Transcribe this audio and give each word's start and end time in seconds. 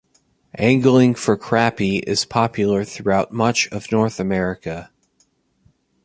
Angling 0.57 1.13
for 1.13 1.37
crappie 1.37 2.01
is 2.07 2.25
popular 2.25 2.83
throughout 2.83 3.31
much 3.31 3.67
of 3.67 3.91
North 3.91 4.19
America. 4.19 4.89